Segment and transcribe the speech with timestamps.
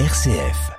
[0.00, 0.72] RCF.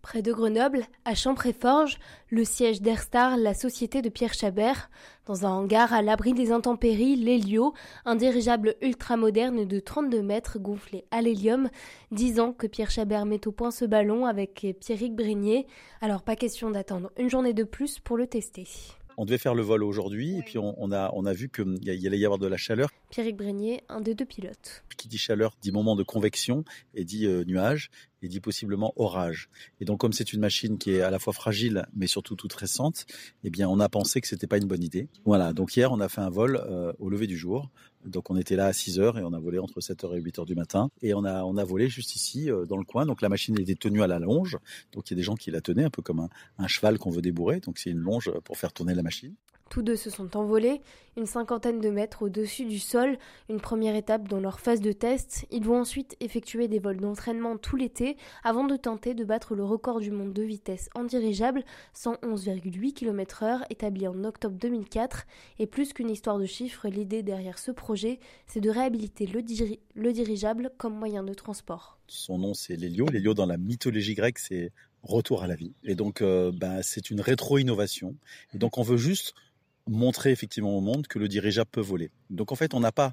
[0.00, 1.98] Près de Grenoble, à Champré-Forges,
[2.30, 4.88] le siège d'Airstar, la société de Pierre Chabert.
[5.26, 7.74] Dans un hangar à l'abri des intempéries, l'Hélio,
[8.06, 11.68] un dirigeable ultramoderne de 32 mètres gonflé à l'hélium.
[12.12, 15.66] 10 ans que Pierre Chabert met au point ce ballon avec Pierrick Brignier.
[16.00, 18.66] Alors pas question d'attendre une journée de plus pour le tester.
[19.22, 22.06] On devait faire le vol aujourd'hui et puis on, a, on a vu qu'il y
[22.06, 22.88] allait y avoir de la chaleur.
[23.10, 24.82] Pierrick Brignier, un des deux pilotes.
[24.96, 27.90] Qui dit chaleur dit moment de convection et dit euh, nuage
[28.22, 29.48] et dit possiblement orage.
[29.80, 32.52] Et donc comme c'est une machine qui est à la fois fragile mais surtout toute
[32.52, 33.06] récente,
[33.44, 35.08] eh bien on a pensé que c'était pas une bonne idée.
[35.24, 37.70] Voilà, donc hier on a fait un vol euh, au lever du jour.
[38.06, 40.46] Donc on était là à 6 heures et on a volé entre 7h et 8h
[40.46, 43.06] du matin et on a on a volé juste ici euh, dans le coin.
[43.06, 44.58] Donc la machine était tenue à la longe.
[44.92, 46.98] Donc il y a des gens qui la tenaient un peu comme un, un cheval
[46.98, 47.60] qu'on veut débourrer.
[47.60, 49.34] Donc c'est une longe pour faire tourner la machine.
[49.70, 50.80] Tous deux se sont envolés,
[51.16, 53.16] une cinquantaine de mètres au-dessus du sol,
[53.48, 55.46] une première étape dans leur phase de test.
[55.52, 59.62] Ils vont ensuite effectuer des vols d'entraînement tout l'été avant de tenter de battre le
[59.62, 61.62] record du monde de vitesse en dirigeable,
[61.94, 65.24] 111,8 km/h, établi en octobre 2004.
[65.60, 68.18] Et plus qu'une histoire de chiffres, l'idée derrière ce projet,
[68.48, 69.40] c'est de réhabiliter le,
[69.94, 72.00] le dirigeable comme moyen de transport.
[72.08, 73.06] Son nom, c'est l'hélio.
[73.06, 74.72] L'hélio, dans la mythologie grecque, c'est
[75.04, 75.74] retour à la vie.
[75.84, 78.16] Et donc, euh, bah, c'est une rétro-innovation.
[78.52, 79.32] Et donc, on veut juste
[79.90, 82.10] montrer effectivement au monde que le dirigeable peut voler.
[82.30, 83.12] Donc en fait, on n'a pas,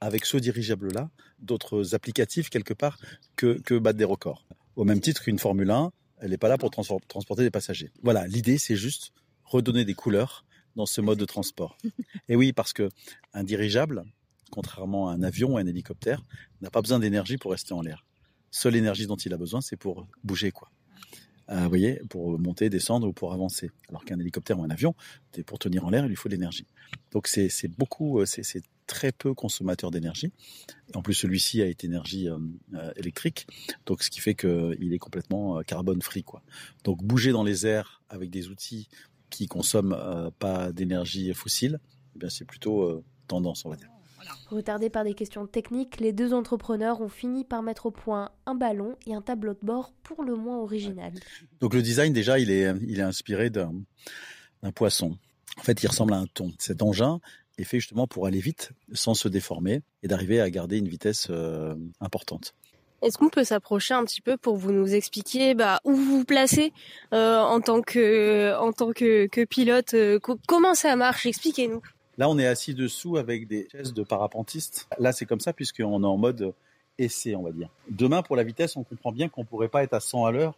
[0.00, 2.98] avec ce dirigeable-là, d'autres applicatifs quelque part
[3.36, 4.46] que, que battre des records.
[4.74, 7.92] Au même titre qu'une Formule 1, elle n'est pas là pour transporter des passagers.
[8.02, 9.12] Voilà, l'idée c'est juste
[9.44, 11.76] redonner des couleurs dans ce mode de transport.
[12.28, 12.88] Et oui, parce que
[13.34, 14.02] un dirigeable,
[14.50, 16.22] contrairement à un avion ou un hélicoptère,
[16.62, 18.06] n'a pas besoin d'énergie pour rester en l'air.
[18.50, 20.70] Seule énergie dont il a besoin, c'est pour bouger, quoi.
[21.50, 23.70] Euh, vous voyez, pour monter, descendre ou pour avancer.
[23.88, 24.94] Alors qu'un hélicoptère ou un avion,
[25.46, 26.66] pour tenir en l'air, il lui faut de l'énergie.
[27.10, 30.32] Donc c'est beaucoup, euh, c'est très peu consommateur d'énergie.
[30.94, 33.46] En plus, celui-ci a été énergie euh, électrique,
[33.86, 36.42] donc ce qui fait qu'il est complètement carbone free, quoi.
[36.84, 38.88] Donc bouger dans les airs avec des outils
[39.30, 41.80] qui consomment pas d'énergie fossile,
[42.14, 43.93] eh bien c'est plutôt tendance, on va dire.
[44.50, 48.54] Retardés par des questions techniques, les deux entrepreneurs ont fini par mettre au point un
[48.54, 51.12] ballon et un tableau de bord pour le moins original.
[51.60, 53.72] Donc le design déjà, il est, il est inspiré d'un
[54.74, 55.16] poisson.
[55.58, 56.52] En fait, il ressemble à un thon.
[56.58, 57.20] Cet engin
[57.58, 61.28] est fait justement pour aller vite, sans se déformer, et d'arriver à garder une vitesse
[61.30, 62.54] euh, importante.
[63.02, 66.24] Est-ce qu'on peut s'approcher un petit peu pour vous nous expliquer bah, où vous vous
[66.24, 66.72] placez
[67.12, 71.26] euh, en tant que en tant que, que pilote euh, Comment ça marche?
[71.26, 71.82] Expliquez-nous.
[72.16, 74.88] Là, on est assis dessous avec des chaises de parapentistes.
[74.98, 76.54] Là, c'est comme ça puisqu'on est en mode
[76.98, 77.68] essai, on va dire.
[77.88, 80.54] Demain, pour la vitesse, on comprend bien qu'on pourrait pas être à 100 à l'heure,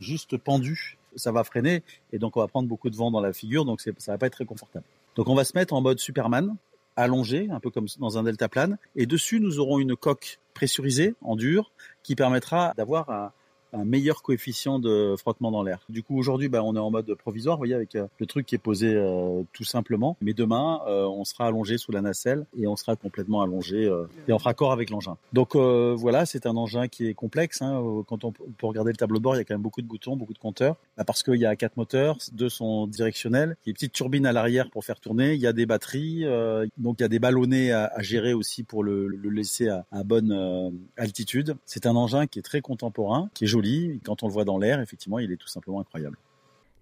[0.00, 0.98] juste pendu.
[1.16, 1.82] Ça va freiner
[2.12, 4.26] et donc on va prendre beaucoup de vent dans la figure, donc ça va pas
[4.28, 4.84] être très confortable.
[5.14, 6.56] Donc on va se mettre en mode Superman,
[6.96, 11.36] allongé, un peu comme dans un deltaplane, et dessus nous aurons une coque pressurisée en
[11.36, 11.70] dur
[12.02, 13.32] qui permettra d'avoir un,
[13.72, 15.80] un meilleur coefficient de frottement dans l'air.
[15.88, 18.46] Du coup, aujourd'hui, bah, on est en mode provisoire, vous voyez, avec euh, le truc
[18.46, 20.16] qui est posé euh, tout simplement.
[20.20, 23.90] Mais demain, euh, on sera allongé sous la nacelle et on sera complètement allongé
[24.28, 25.16] et en raccord avec l'engin.
[25.32, 27.62] Donc voilà, c'est un engin qui est complexe.
[27.62, 27.82] Hein.
[28.06, 29.86] Quand on peut regarder le tableau de bord, il y a quand même beaucoup de
[29.86, 33.68] boutons, beaucoup de compteurs, bah, parce qu'il y a quatre moteurs, deux sont directionnels, il
[33.68, 36.24] y a une petite turbine à l'arrière pour faire tourner, il y a des batteries,
[36.78, 40.72] donc il y a des ballonnets à, gérer aussi pour le, laisser à, à bonne
[40.96, 41.56] altitude.
[41.64, 43.61] C'est un engin qui est très contemporain, qui est joli
[44.04, 46.18] quand on le voit dans l'air, effectivement, il est tout simplement incroyable.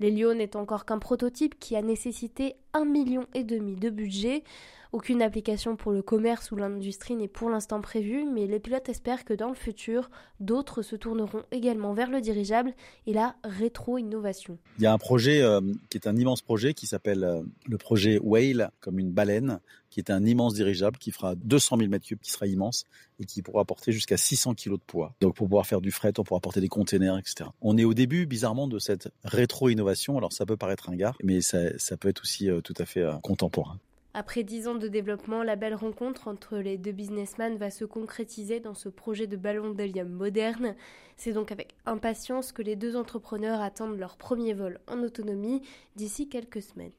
[0.00, 4.44] L'Hélio n'est encore qu'un prototype qui a nécessité un million et demi de budget.
[4.92, 9.26] Aucune application pour le commerce ou l'industrie n'est pour l'instant prévue, mais les pilotes espèrent
[9.26, 10.08] que dans le futur,
[10.40, 12.72] d'autres se tourneront également vers le dirigeable
[13.06, 14.58] et la rétro-innovation.
[14.78, 15.60] Il y a un projet euh,
[15.90, 19.60] qui est un immense projet qui s'appelle euh, le projet Whale, comme une baleine,
[19.90, 22.84] qui est un immense dirigeable qui fera 200 000 mètres cubes, qui sera immense
[23.20, 25.14] et qui pourra porter jusqu'à 600 kilos de poids.
[25.20, 27.50] Donc pour pouvoir faire du fret, on pourra porter des containers, etc.
[27.60, 30.16] On est au début, bizarrement, de cette rétro-innovation.
[30.16, 32.86] Alors ça peut paraître un gars, mais ça, ça peut être aussi euh, tout à
[32.86, 33.78] fait contemporain.
[34.20, 38.58] Après dix ans de développement, la belle rencontre entre les deux businessmen va se concrétiser
[38.58, 40.74] dans ce projet de ballon d'hélium moderne.
[41.16, 45.62] C'est donc avec impatience que les deux entrepreneurs attendent leur premier vol en autonomie
[45.94, 46.90] d'ici quelques semaines.